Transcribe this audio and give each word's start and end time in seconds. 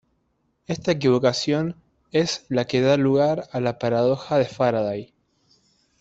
Esta 0.65 0.93
equivocación 0.93 1.75
es 2.11 2.47
la 2.49 2.65
que 2.65 2.81
da 2.81 2.97
lugar 2.97 3.47
a 3.51 3.59
la 3.59 3.77
paradoja 3.77 4.39
de 4.39 4.45
Faraday. 4.45 5.13